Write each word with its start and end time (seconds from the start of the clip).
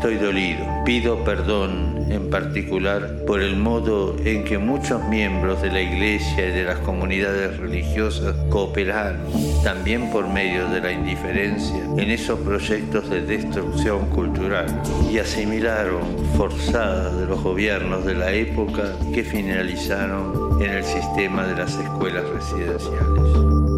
Estoy 0.00 0.16
dolido. 0.16 0.64
Pido 0.86 1.22
perdón 1.24 2.06
en 2.10 2.30
particular 2.30 3.16
por 3.26 3.42
el 3.42 3.56
modo 3.56 4.16
en 4.24 4.44
que 4.44 4.56
muchos 4.56 5.06
miembros 5.08 5.60
de 5.60 5.70
la 5.70 5.82
Iglesia 5.82 6.48
y 6.48 6.52
de 6.52 6.64
las 6.64 6.78
comunidades 6.78 7.58
religiosas 7.58 8.34
cooperaron, 8.48 9.20
también 9.62 10.10
por 10.10 10.26
medio 10.26 10.66
de 10.70 10.80
la 10.80 10.92
indiferencia, 10.92 11.84
en 11.98 12.10
esos 12.10 12.40
proyectos 12.40 13.10
de 13.10 13.20
destrucción 13.20 14.08
cultural 14.08 14.68
y 15.12 15.18
asimilaron 15.18 16.00
forzadas 16.34 17.18
de 17.18 17.26
los 17.26 17.42
gobiernos 17.42 18.02
de 18.06 18.14
la 18.14 18.32
época 18.32 18.94
que 19.12 19.22
finalizaron 19.22 20.62
en 20.62 20.70
el 20.70 20.84
sistema 20.84 21.46
de 21.46 21.56
las 21.56 21.74
escuelas 21.74 22.26
residenciales. 22.26 23.69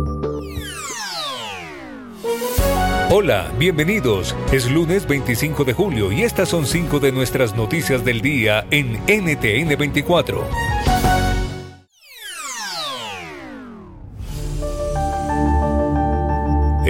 Hola, 3.14 3.52
bienvenidos. 3.58 4.34
Es 4.54 4.70
lunes 4.70 5.06
25 5.06 5.66
de 5.66 5.74
julio 5.74 6.10
y 6.10 6.22
estas 6.22 6.48
son 6.48 6.64
cinco 6.64 6.98
de 6.98 7.12
nuestras 7.12 7.54
noticias 7.54 8.06
del 8.06 8.22
día 8.22 8.66
en 8.70 8.94
NTN 9.06 9.76
24. 9.76 10.71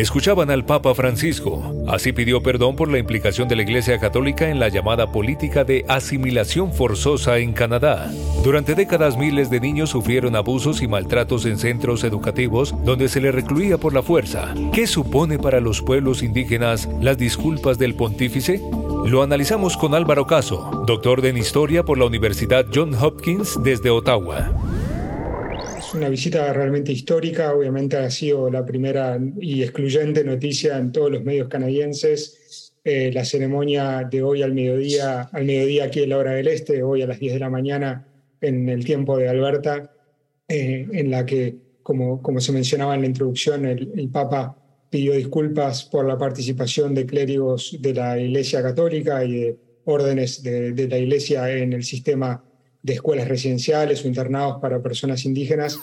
Escuchaban 0.02 0.50
al 0.50 0.64
Papa 0.64 0.96
Francisco. 0.96 1.62
Así 1.86 2.12
pidió 2.12 2.42
perdón 2.42 2.74
por 2.74 2.90
la 2.90 2.98
implicación 2.98 3.46
de 3.46 3.54
la 3.54 3.62
Iglesia 3.62 4.00
Católica 4.00 4.50
en 4.50 4.58
la 4.58 4.68
llamada 4.68 5.12
política 5.12 5.62
de 5.62 5.84
asimilación 5.86 6.72
forzosa 6.72 7.38
en 7.38 7.52
Canadá. 7.52 8.10
Durante 8.42 8.74
décadas 8.74 9.16
miles 9.16 9.48
de 9.48 9.60
niños 9.60 9.90
sufrieron 9.90 10.34
abusos 10.34 10.82
y 10.82 10.88
maltratos 10.88 11.46
en 11.46 11.56
centros 11.56 12.02
educativos 12.02 12.74
donde 12.84 13.08
se 13.08 13.20
les 13.20 13.32
recluía 13.32 13.78
por 13.78 13.94
la 13.94 14.02
fuerza. 14.02 14.52
¿Qué 14.72 14.88
supone 14.88 15.38
para 15.38 15.60
los 15.60 15.80
pueblos 15.80 16.24
indígenas 16.24 16.88
las 17.00 17.16
disculpas 17.16 17.78
del 17.78 17.94
pontífice? 17.94 18.60
Lo 19.06 19.22
analizamos 19.22 19.76
con 19.76 19.94
Álvaro 19.94 20.26
Caso, 20.26 20.82
doctor 20.84 21.24
en 21.24 21.36
historia 21.36 21.84
por 21.84 21.96
la 21.96 22.06
Universidad 22.06 22.66
John 22.74 22.92
Hopkins 22.92 23.56
desde 23.62 23.90
Ottawa 23.90 24.50
una 25.94 26.08
visita 26.08 26.52
realmente 26.52 26.92
histórica, 26.92 27.54
obviamente 27.54 27.96
ha 27.96 28.10
sido 28.10 28.50
la 28.50 28.64
primera 28.64 29.18
y 29.40 29.62
excluyente 29.62 30.24
noticia 30.24 30.78
en 30.78 30.92
todos 30.92 31.10
los 31.10 31.22
medios 31.22 31.48
canadienses. 31.48 32.72
Eh, 32.84 33.12
la 33.12 33.24
ceremonia 33.24 34.08
de 34.10 34.22
hoy 34.22 34.42
al 34.42 34.54
mediodía, 34.54 35.22
al 35.22 35.44
mediodía 35.44 35.84
aquí 35.84 36.02
en 36.02 36.10
la 36.10 36.18
hora 36.18 36.32
del 36.32 36.48
este, 36.48 36.82
hoy 36.82 37.02
a 37.02 37.06
las 37.06 37.20
10 37.20 37.34
de 37.34 37.38
la 37.38 37.50
mañana 37.50 38.08
en 38.40 38.68
el 38.68 38.84
tiempo 38.84 39.16
de 39.16 39.28
Alberta, 39.28 39.92
eh, 40.48 40.88
en 40.92 41.10
la 41.10 41.24
que, 41.24 41.56
como, 41.82 42.20
como 42.22 42.40
se 42.40 42.52
mencionaba 42.52 42.94
en 42.94 43.02
la 43.02 43.06
introducción, 43.06 43.66
el, 43.66 44.08
Papa 44.10 44.56
pidió 44.90 45.12
disculpas 45.12 45.84
por 45.84 46.06
la 46.06 46.18
participación 46.18 46.94
de 46.94 47.06
clérigos 47.06 47.76
de 47.80 47.94
la 47.94 48.18
Iglesia 48.18 48.62
Católica 48.62 49.24
y 49.24 49.32
de 49.32 49.58
órdenes 49.84 50.42
de, 50.42 50.72
de 50.72 50.88
la 50.88 50.98
Iglesia 50.98 51.50
en 51.50 51.72
el 51.72 51.84
sistema 51.84 52.44
de 52.82 52.94
escuelas 52.94 53.28
residenciales 53.28 54.04
o 54.04 54.08
internados 54.08 54.60
para 54.60 54.82
personas 54.82 55.24
indígenas. 55.24 55.78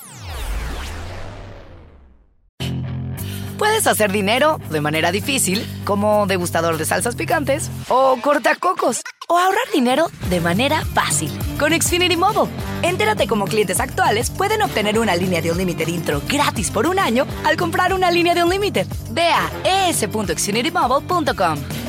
Puedes 3.58 3.88
hacer 3.88 4.14
dinero 4.14 4.60
de 4.72 4.80
manera 4.80 5.12
difícil, 5.12 5.66
como 5.84 6.28
degustador 6.28 6.78
de 6.78 6.86
salsas 6.86 7.16
picantes, 7.16 7.70
o 7.90 8.16
cortacocos, 8.22 9.02
o 9.28 9.38
ahorrar 9.38 9.70
dinero 9.74 10.08
de 10.30 10.40
manera 10.40 10.86
fácil 10.94 11.30
con 11.60 11.74
Xfinity 11.74 12.16
Mobile. 12.16 12.50
Entérate 12.84 13.28
cómo 13.28 13.46
clientes 13.46 13.82
actuales 13.82 14.30
pueden 14.30 14.62
obtener 14.62 14.98
una 14.98 15.18
línea 15.18 15.42
de 15.42 15.52
Unlimited 15.52 15.90
intro 15.90 16.22
gratis 16.26 16.72
por 16.72 16.88
un 16.88 17.00
año 17.00 17.28
al 17.44 17.58
comprar 17.58 17.94
una 17.94 18.12
línea 18.12 18.34
de 18.34 18.46
Unlimited. 18.46 18.88
Ve 19.12 19.28
a 19.28 19.90
es.xfinitymobile.com. 19.90 21.89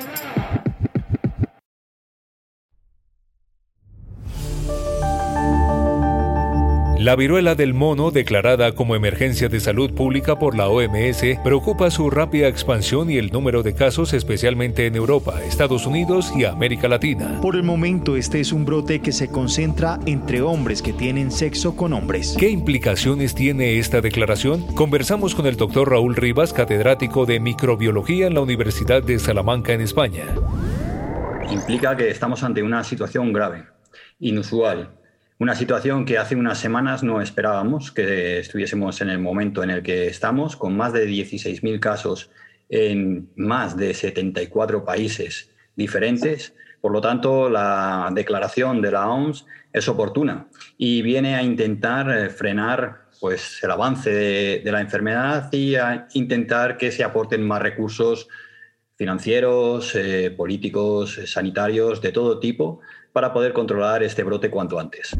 La 7.01 7.15
viruela 7.15 7.55
del 7.55 7.73
mono, 7.73 8.11
declarada 8.11 8.73
como 8.73 8.95
emergencia 8.95 9.49
de 9.49 9.59
salud 9.59 9.91
pública 9.91 10.37
por 10.37 10.55
la 10.55 10.67
OMS, 10.67 11.39
preocupa 11.43 11.89
su 11.89 12.11
rápida 12.11 12.47
expansión 12.47 13.09
y 13.09 13.17
el 13.17 13.31
número 13.31 13.63
de 13.63 13.73
casos, 13.73 14.13
especialmente 14.13 14.85
en 14.85 14.95
Europa, 14.95 15.41
Estados 15.43 15.87
Unidos 15.87 16.31
y 16.37 16.45
América 16.45 16.87
Latina. 16.87 17.39
Por 17.41 17.55
el 17.55 17.63
momento, 17.63 18.17
este 18.17 18.39
es 18.39 18.51
un 18.51 18.65
brote 18.65 18.99
que 18.99 19.13
se 19.13 19.29
concentra 19.29 19.99
entre 20.05 20.43
hombres 20.43 20.83
que 20.83 20.93
tienen 20.93 21.31
sexo 21.31 21.75
con 21.75 21.93
hombres. 21.93 22.35
¿Qué 22.37 22.51
implicaciones 22.51 23.33
tiene 23.33 23.79
esta 23.79 23.99
declaración? 23.99 24.61
Conversamos 24.75 25.33
con 25.33 25.47
el 25.47 25.57
doctor 25.57 25.89
Raúl 25.89 26.15
Rivas, 26.15 26.53
catedrático 26.53 27.25
de 27.25 27.39
microbiología 27.39 28.27
en 28.27 28.35
la 28.35 28.41
Universidad 28.41 29.01
de 29.01 29.17
Salamanca, 29.17 29.73
en 29.73 29.81
España. 29.81 30.25
Implica 31.49 31.97
que 31.97 32.11
estamos 32.11 32.43
ante 32.43 32.61
una 32.61 32.83
situación 32.83 33.33
grave, 33.33 33.63
inusual 34.19 35.00
una 35.41 35.55
situación 35.55 36.05
que 36.05 36.19
hace 36.19 36.35
unas 36.35 36.59
semanas 36.59 37.01
no 37.01 37.19
esperábamos 37.19 37.91
que 37.91 38.37
estuviésemos 38.37 39.01
en 39.01 39.09
el 39.09 39.17
momento 39.17 39.63
en 39.63 39.71
el 39.71 39.81
que 39.81 40.05
estamos, 40.05 40.55
con 40.55 40.77
más 40.77 40.93
de 40.93 41.07
16.000 41.07 41.79
casos 41.79 42.29
en 42.69 43.27
más 43.35 43.75
de 43.75 43.95
74 43.95 44.85
países 44.85 45.49
diferentes. 45.75 46.53
Por 46.79 46.91
lo 46.91 47.01
tanto, 47.01 47.49
la 47.49 48.11
declaración 48.13 48.83
de 48.83 48.91
la 48.91 49.09
OMS 49.09 49.47
es 49.73 49.87
oportuna 49.87 50.45
y 50.77 51.01
viene 51.01 51.33
a 51.33 51.41
intentar 51.41 52.11
eh, 52.11 52.29
frenar 52.29 53.07
pues, 53.19 53.63
el 53.63 53.71
avance 53.71 54.11
de, 54.11 54.71
la 54.71 54.79
enfermedad 54.79 55.51
y 55.51 55.73
a 55.73 56.07
intentar 56.13 56.77
que 56.77 56.91
se 56.91 57.03
aporten 57.03 57.41
más 57.47 57.63
recursos 57.63 58.27
financieros, 58.95 59.95
eh, 59.95 60.29
políticos, 60.37 61.19
sanitarios, 61.25 61.99
de 61.99 62.11
todo 62.11 62.39
tipo, 62.39 62.81
para 63.13 63.33
poder 63.33 63.53
controlar 63.53 64.03
este 64.03 64.23
brote 64.23 64.49
cuanto 64.49 64.79
antes. 64.79 65.15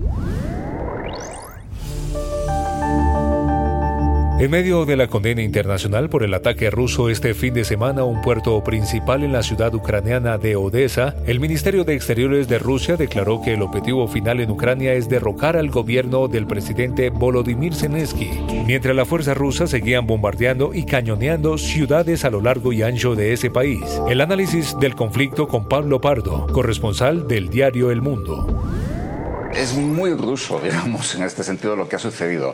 En 4.41 4.49
medio 4.49 4.85
de 4.85 4.97
la 4.97 5.05
condena 5.05 5.43
internacional 5.43 6.09
por 6.09 6.23
el 6.23 6.33
ataque 6.33 6.71
ruso 6.71 7.09
este 7.09 7.35
fin 7.35 7.53
de 7.53 7.63
semana 7.63 8.01
a 8.01 8.05
un 8.05 8.23
puerto 8.23 8.63
principal 8.63 9.23
en 9.23 9.33
la 9.33 9.43
ciudad 9.43 9.71
ucraniana 9.75 10.39
de 10.39 10.55
Odessa, 10.55 11.13
el 11.27 11.39
Ministerio 11.39 11.83
de 11.83 11.93
Exteriores 11.93 12.47
de 12.47 12.57
Rusia 12.57 12.97
declaró 12.97 13.39
que 13.43 13.53
el 13.53 13.61
objetivo 13.61 14.07
final 14.07 14.39
en 14.39 14.49
Ucrania 14.49 14.95
es 14.95 15.07
derrocar 15.07 15.57
al 15.57 15.69
gobierno 15.69 16.27
del 16.27 16.47
presidente 16.47 17.11
Volodymyr 17.11 17.75
Zelensky, 17.75 18.31
mientras 18.65 18.95
las 18.95 19.07
fuerzas 19.07 19.37
rusas 19.37 19.69
seguían 19.69 20.07
bombardeando 20.07 20.73
y 20.73 20.85
cañoneando 20.85 21.59
ciudades 21.59 22.25
a 22.25 22.31
lo 22.31 22.41
largo 22.41 22.73
y 22.73 22.81
ancho 22.81 23.13
de 23.13 23.33
ese 23.33 23.51
país. 23.51 24.01
El 24.09 24.21
análisis 24.21 24.75
del 24.79 24.95
conflicto 24.95 25.47
con 25.47 25.69
Pablo 25.69 26.01
Pardo, 26.01 26.47
corresponsal 26.47 27.27
del 27.27 27.49
diario 27.49 27.91
El 27.91 28.01
Mundo 28.01 28.60
es 29.55 29.73
muy 29.75 30.13
ruso, 30.13 30.59
digamos, 30.63 31.15
en 31.15 31.23
este 31.23 31.43
sentido 31.43 31.75
lo 31.75 31.87
que 31.87 31.95
ha 31.95 31.99
sucedido. 31.99 32.53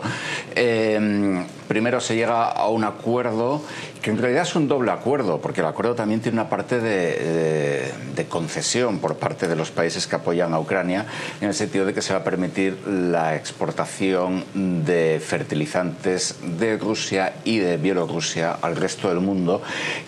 Eh, 0.55 1.45
primero 1.67 1.99
se 1.99 2.15
llega 2.15 2.45
a 2.45 2.67
un 2.67 2.83
acuerdo 2.83 3.61
que 4.01 4.11
en 4.11 4.17
realidad 4.17 4.43
es 4.43 4.55
un 4.55 4.67
doble 4.67 4.91
acuerdo, 4.91 5.41
porque 5.41 5.61
el 5.61 5.67
acuerdo 5.67 5.95
también 5.95 6.21
tiene 6.21 6.39
una 6.39 6.49
parte 6.49 6.79
de, 6.79 7.76
concesión 8.25 8.99
por 8.99 9.17
parte 9.17 9.47
de 9.47 9.55
los 9.55 9.71
países 9.71 10.07
que 10.07 10.15
apoyan 10.15 10.53
a 10.53 10.59
Ucrania, 10.59 11.05
en 11.41 11.49
el 11.49 11.53
sentido 11.53 11.85
de 11.85 11.93
que 11.93 12.01
se 12.01 12.13
va 12.13 12.19
a 12.19 12.23
permitir 12.23 12.77
la 12.87 13.35
exportación 13.35 14.43
de 14.53 15.21
fertilizantes 15.23 16.35
de 16.41 16.77
Rusia 16.77 17.33
y 17.43 17.59
de 17.59 17.77
Bielorrusia 17.77 18.57
al 18.61 18.75
resto 18.75 19.09
del 19.09 19.19
mundo, 19.19 19.61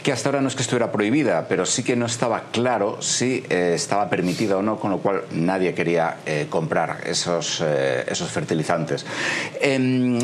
que 0.04 0.12
hasta 0.12 0.30
ahora 0.30 0.42
no 0.42 0.48
es 0.48 0.56
que 0.56 0.62
estuviera 0.62 0.92
prohibida, 0.92 1.48
pero 1.48 1.66
sí 1.66 1.84
que 1.84 1.96
no 1.96 2.06
estaba 2.06 2.44
claro 2.52 3.02
si 3.02 3.44
eh, 3.50 3.74
estaba 3.76 4.10
permitida 4.10 4.58
o 4.58 4.62
no, 4.62 4.80
con 4.80 4.92
lo 4.92 5.00
cual 5.00 5.24
nadie 5.32 5.74
quería 5.74 6.18
eh, 6.26 6.48
comprar 6.50 7.02
esos, 7.06 7.62
eh, 7.64 8.06
esos 8.08 8.30
fertilizantes. 8.32 9.06
Em, 9.62 10.20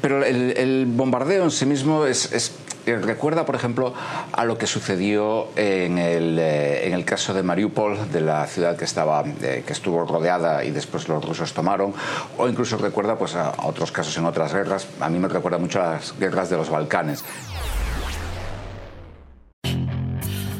pero 0.00 0.24
el, 0.24 0.86
bombardeo 0.86 1.44
en 1.44 1.50
sí 1.50 1.66
mismo 1.66 2.06
es 2.06 2.52
recuerda, 2.94 3.44
por 3.44 3.54
ejemplo, 3.54 3.92
a 4.32 4.44
lo 4.44 4.56
que 4.58 4.66
sucedió 4.66 5.48
en 5.56 5.98
el, 5.98 6.38
eh, 6.38 6.86
en 6.86 6.94
el 6.94 7.04
caso 7.04 7.34
de 7.34 7.42
Mariupol, 7.42 8.10
de 8.12 8.20
la 8.20 8.46
ciudad 8.46 8.76
que, 8.76 8.84
estaba, 8.84 9.24
eh, 9.42 9.64
que 9.66 9.72
estuvo 9.72 10.04
rodeada 10.04 10.64
y 10.64 10.70
después 10.70 11.08
los 11.08 11.24
rusos 11.24 11.52
tomaron, 11.52 11.92
o 12.38 12.48
incluso 12.48 12.76
recuerda 12.78 13.16
pues, 13.16 13.34
a 13.34 13.54
otros 13.64 13.90
casos 13.90 14.16
en 14.18 14.26
otras 14.26 14.54
guerras. 14.54 14.86
A 15.00 15.08
mí 15.08 15.18
me 15.18 15.28
recuerda 15.28 15.58
mucho 15.58 15.82
a 15.82 15.94
las 15.94 16.18
guerras 16.18 16.50
de 16.50 16.56
los 16.56 16.70
Balcanes. 16.70 17.24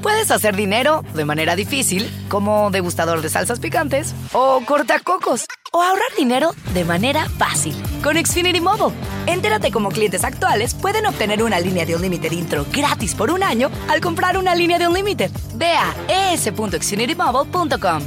Puedes 0.03 0.31
hacer 0.31 0.55
dinero 0.55 1.03
de 1.15 1.25
manera 1.25 1.57
difícil, 1.57 2.09
como 2.29 2.71
degustador 2.71 3.23
de 3.23 3.29
salsas 3.29 3.59
picantes, 3.59 4.15
o 4.33 4.61
cortacocos, 4.65 5.47
o 5.73 5.83
ahorrar 5.83 6.15
dinero 6.17 6.53
de 6.75 6.85
manera 6.85 7.29
fácil 7.29 7.75
con 8.05 8.17
Xfinity 8.17 8.61
Mobile. 8.61 8.95
Entérate 9.27 9.71
cómo 9.71 9.91
clientes 9.91 10.25
actuales 10.25 10.75
pueden 10.75 11.07
obtener 11.07 11.43
una 11.43 11.59
línea 11.61 11.85
de 11.85 11.95
Unlimited 11.95 12.33
intro 12.33 12.67
gratis 12.73 13.15
por 13.15 13.31
un 13.31 13.43
año 13.43 13.71
al 13.89 14.01
comprar 14.01 14.39
una 14.39 14.55
línea 14.55 14.79
de 14.79 14.89
Unlimited. 14.89 15.31
Ve 15.55 15.73
a 15.73 16.33
es.xfinitymobile.com. 16.33 18.03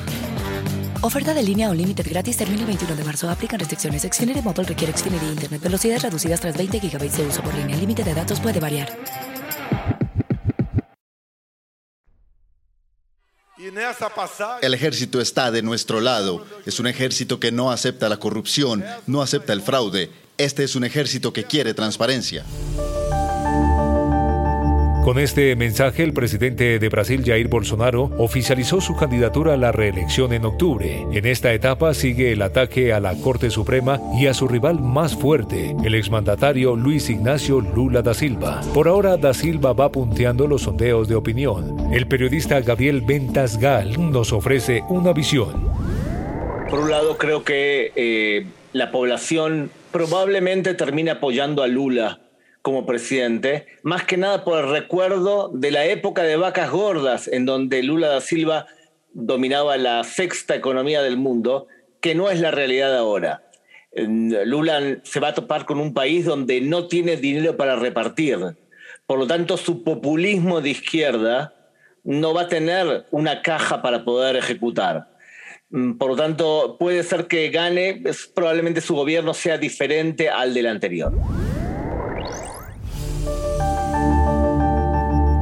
Oferta 1.02 1.34
de 1.34 1.44
línea 1.44 1.70
o 1.70 1.74
límite 1.74 2.04
gratis 2.04 2.36
termina 2.36 2.62
el 2.62 2.68
21 2.68 2.96
de 2.96 3.04
marzo. 3.06 3.30
Aplican 3.30 3.58
restricciones. 3.58 4.02
Xfinity 4.04 4.42
Motor 4.42 4.66
requiere 4.66 4.92
Xfinity 4.92 5.26
Internet. 5.28 5.62
Velocidades 5.62 6.04
reducidas 6.04 6.42
tras 6.42 6.58
20 6.58 6.80
GB 6.80 7.10
de 7.10 7.28
uso 7.28 7.42
por 7.42 7.54
línea. 7.54 7.76
El 7.76 7.82
límite 7.82 8.04
de 8.04 8.14
datos 8.14 8.40
puede 8.42 8.60
variar. 8.60 8.90
El 14.62 14.74
ejército 14.74 15.22
está 15.22 15.52
de 15.52 15.62
nuestro 15.62 16.02
lado. 16.02 16.46
Es 16.66 16.80
un 16.80 16.88
ejército 16.88 17.40
que 17.40 17.52
no 17.52 17.72
acepta 17.72 18.10
la 18.10 18.18
corrupción, 18.18 18.84
no 19.08 19.22
acepta 19.22 19.54
el 19.54 19.62
fraude. 19.62 20.12
Este 20.40 20.64
es 20.64 20.78
un 20.78 20.86
ejército 20.86 21.34
que 21.34 21.44
quiere 21.44 21.74
transparencia. 21.74 22.46
Con 25.04 25.20
este 25.20 25.54
mensaje, 25.58 26.04
el 26.04 26.14
presidente 26.14 26.80
de 26.80 26.88
Brasil, 26.88 27.24
Jair 27.26 27.50
Bolsonaro, 27.50 28.12
oficializó 28.18 28.80
su 28.80 28.96
candidatura 28.96 29.56
a 29.56 29.58
la 29.58 29.74
reelección 29.74 30.32
en 30.32 30.46
octubre. 30.46 31.06
En 31.12 31.26
esta 31.26 31.52
etapa 31.52 31.94
sigue 31.94 32.32
el 32.32 32.42
ataque 32.42 32.94
a 32.94 33.02
la 33.02 33.16
Corte 33.16 33.50
Suprema 33.50 34.00
y 34.18 34.28
a 34.28 34.34
su 34.34 34.48
rival 34.48 34.80
más 34.80 35.14
fuerte, 35.14 35.76
el 35.84 35.96
exmandatario 35.96 36.78
Luis 36.78 37.10
Ignacio 37.10 37.60
Lula 37.60 38.02
da 38.02 38.14
Silva. 38.14 38.62
Por 38.74 38.88
ahora, 38.88 39.18
da 39.18 39.34
Silva 39.34 39.74
va 39.74 39.92
punteando 39.92 40.48
los 40.48 40.62
sondeos 40.62 41.10
de 41.10 41.16
opinión. 41.16 41.76
El 41.92 42.08
periodista 42.08 42.62
Gabriel 42.62 43.02
Ventas 43.02 43.58
Gal 43.58 44.12
nos 44.12 44.32
ofrece 44.32 44.84
una 44.88 45.12
visión. 45.12 45.79
Por 46.70 46.82
un 46.82 46.92
lado, 46.92 47.18
creo 47.18 47.44
que 47.44 47.92
eh, 47.96 48.46
la 48.74 48.92
población 48.92 49.72
probablemente 49.92 50.76
termine 50.76 51.10
apoyando 51.10 51.64
a 51.64 51.68
Lula 51.68 52.20
como 52.62 52.86
presidente, 52.86 53.66
más 53.82 54.04
que 54.04 54.18
nada 54.18 54.44
por 54.44 54.64
el 54.64 54.70
recuerdo 54.70 55.50
de 55.52 55.72
la 55.72 55.86
época 55.86 56.22
de 56.22 56.36
vacas 56.36 56.70
gordas, 56.70 57.28
en 57.28 57.48
donde 57.48 57.82
Lula 57.82 58.10
da 58.10 58.22
Silva 58.22 58.68
dominaba 59.14 59.78
la 59.78 60.04
sexta 60.04 60.56
economía 60.56 61.02
del 61.02 61.18
mundo, 61.18 61.66
que 62.02 62.14
no 62.14 62.30
es 62.30 62.40
la 62.40 62.52
realidad 62.52 62.96
ahora. 62.96 63.42
Lula 63.96 65.00
se 65.02 65.20
va 65.20 65.30
a 65.30 65.34
topar 65.34 65.66
con 65.66 65.80
un 65.80 65.96
país 65.96 66.26
donde 66.26 66.62
no 66.62 66.88
tiene 66.88 67.18
dinero 67.18 67.58
para 67.58 67.78
repartir. 67.78 68.38
Por 69.08 69.18
lo 69.18 69.26
tanto, 69.26 69.58
su 69.58 69.84
populismo 69.84 70.62
de 70.62 70.70
izquierda 70.70 71.56
no 72.04 72.36
va 72.36 72.42
a 72.44 72.48
tener 72.48 73.06
una 73.10 73.42
caja 73.42 73.82
para 73.82 74.06
poder 74.06 74.36
ejecutar. 74.36 75.08
Mm, 75.72 75.94
por 75.94 76.10
lo 76.10 76.16
tanto, 76.16 76.78
puede 76.80 77.04
ser 77.04 77.28
que 77.28 77.50
gane, 77.50 78.02
probablemente 78.34 78.82
su 78.82 78.96
gobierno 78.96 79.34
sea 79.34 79.58
diferente 79.58 80.30
al 80.30 80.54
del 80.54 80.68
anterior. 80.68 81.14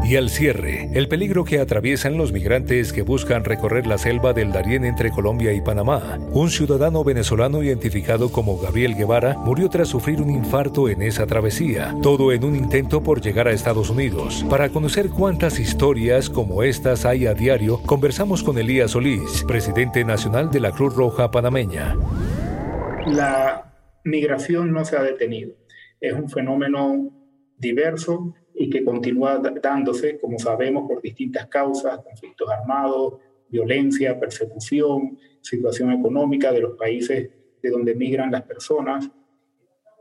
Y 0.07 0.15
al 0.15 0.29
cierre, 0.29 0.89
el 0.93 1.09
peligro 1.09 1.43
que 1.43 1.59
atraviesan 1.59 2.17
los 2.17 2.31
migrantes 2.31 2.93
que 2.93 3.01
buscan 3.01 3.43
recorrer 3.43 3.85
la 3.87 3.97
selva 3.97 4.31
del 4.31 4.53
Darién 4.53 4.85
entre 4.85 5.11
Colombia 5.11 5.51
y 5.51 5.59
Panamá. 5.59 6.17
Un 6.31 6.49
ciudadano 6.49 7.03
venezolano 7.03 7.61
identificado 7.61 8.31
como 8.31 8.57
Gabriel 8.57 8.95
Guevara 8.95 9.33
murió 9.37 9.67
tras 9.67 9.89
sufrir 9.89 10.21
un 10.21 10.29
infarto 10.29 10.87
en 10.87 11.01
esa 11.01 11.27
travesía, 11.27 11.93
todo 12.01 12.31
en 12.31 12.45
un 12.45 12.55
intento 12.55 13.03
por 13.03 13.19
llegar 13.19 13.49
a 13.49 13.51
Estados 13.51 13.89
Unidos. 13.89 14.45
Para 14.49 14.69
conocer 14.69 15.09
cuántas 15.09 15.59
historias 15.59 16.29
como 16.29 16.63
estas 16.63 17.03
hay 17.03 17.25
a 17.25 17.33
diario, 17.33 17.81
conversamos 17.85 18.43
con 18.43 18.57
Elías 18.57 18.91
Solís, 18.91 19.43
presidente 19.45 20.05
nacional 20.05 20.51
de 20.51 20.61
la 20.61 20.71
Cruz 20.71 20.95
Roja 20.95 21.31
Panameña. 21.31 21.97
La 23.07 23.73
migración 24.05 24.71
no 24.71 24.85
se 24.85 24.95
ha 24.95 25.03
detenido. 25.03 25.51
Es 25.99 26.13
un 26.13 26.29
fenómeno 26.29 27.11
diverso 27.57 28.33
y 28.57 28.69
que 28.69 28.83
continúa 28.83 29.39
dándose, 29.61 30.19
como 30.19 30.39
sabemos, 30.39 30.87
por 30.87 31.01
distintas 31.01 31.47
causas, 31.47 31.99
conflictos 31.99 32.49
armados, 32.49 33.15
violencia, 33.49 34.19
persecución, 34.19 35.17
situación 35.41 35.91
económica 35.91 36.51
de 36.51 36.61
los 36.61 36.77
países 36.77 37.29
de 37.61 37.69
donde 37.69 37.95
migran 37.95 38.31
las 38.31 38.43
personas. 38.43 39.09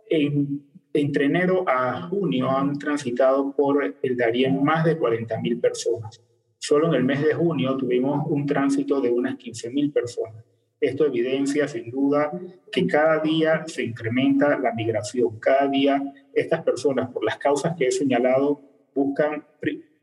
En, 0.08 0.64
entre 0.94 1.26
enero 1.26 1.64
a 1.68 2.08
junio 2.08 2.50
han 2.50 2.78
transitado 2.78 3.54
por 3.54 3.96
el 4.02 4.16
Darién 4.16 4.62
más 4.64 4.84
de 4.84 4.98
40.000 4.98 5.60
personas. 5.60 6.22
Solo 6.58 6.88
en 6.88 6.94
el 6.94 7.04
mes 7.04 7.22
de 7.22 7.34
junio 7.34 7.76
tuvimos 7.76 8.26
un 8.28 8.46
tránsito 8.46 9.00
de 9.00 9.10
unas 9.10 9.36
15.000 9.36 9.92
personas. 9.92 10.44
Esto 10.80 11.06
evidencia 11.06 11.66
sin 11.68 11.90
duda 11.90 12.30
que 12.70 12.86
cada 12.86 13.20
día 13.20 13.64
se 13.66 13.82
incrementa 13.82 14.58
la 14.58 14.72
migración, 14.72 15.38
cada 15.40 15.68
día 15.68 16.02
estas 16.34 16.62
personas, 16.62 17.10
por 17.10 17.24
las 17.24 17.38
causas 17.38 17.74
que 17.76 17.86
he 17.86 17.90
señalado, 17.90 18.60
buscan, 18.94 19.44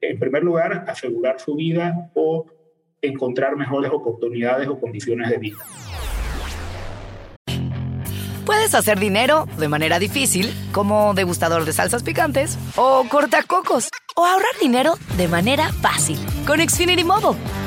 en 0.02 0.20
primer 0.20 0.44
lugar, 0.44 0.86
asegurar 0.88 1.40
su 1.40 1.56
vida 1.56 2.10
o 2.16 2.48
encontrar 3.02 3.56
mejores 3.56 3.92
oportunidades 3.92 4.68
o 4.68 4.80
condiciones 4.80 5.30
de 5.30 5.38
vida. 5.38 5.58
Puedes 8.46 8.74
hacer 8.74 9.00
dinero 9.00 9.48
de 9.58 9.68
manera 9.68 10.00
difícil, 10.00 10.54
como 10.72 11.14
degustador 11.14 11.66
de 11.66 11.74
salsas 11.74 12.04
picantes, 12.04 12.58
o 12.76 13.06
cortacocos, 13.10 13.90
o 14.16 14.26
ahorrar 14.26 14.60
dinero 14.60 14.96
de 15.18 15.28
manera 15.28 15.72
fácil 15.72 16.18
con 16.46 16.60
Xfinity 16.60 17.04
Mobile. 17.04 17.40